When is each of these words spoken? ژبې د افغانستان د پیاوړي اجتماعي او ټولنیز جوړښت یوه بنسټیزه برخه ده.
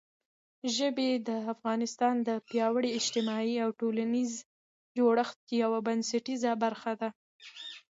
ژبې 0.75 1.09
د 1.27 1.29
افغانستان 1.53 2.15
د 2.27 2.29
پیاوړي 2.47 2.89
اجتماعي 2.99 3.55
او 3.65 3.69
ټولنیز 3.79 4.31
جوړښت 4.97 5.39
یوه 5.63 5.79
بنسټیزه 5.87 6.51
برخه 6.63 6.91
ده. 7.01 7.09